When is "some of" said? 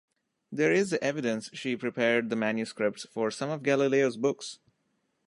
3.29-3.61